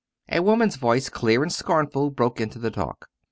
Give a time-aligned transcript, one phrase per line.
[0.31, 3.05] A woman's voice, clear and scornful, broke into the talk.